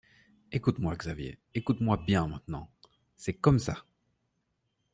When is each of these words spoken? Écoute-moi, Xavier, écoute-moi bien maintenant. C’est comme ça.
Écoute-moi, 0.51 0.95
Xavier, 0.95 1.37
écoute-moi 1.53 1.95
bien 1.97 2.27
maintenant. 2.27 2.71
C’est 3.17 3.35
comme 3.35 3.59
ça. 3.59 3.85